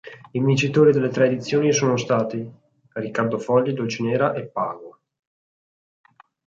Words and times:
I 0.33 0.39
vincitori 0.43 0.91
delle 0.91 1.09
tre 1.09 1.27
edizioni 1.27 1.71
sono 1.71 1.95
stati 1.95 2.43
Riccardo 2.93 3.37
Fogli, 3.37 3.71
Dolcenera 3.73 4.33
e 4.33 4.47
Pago. 4.47 4.99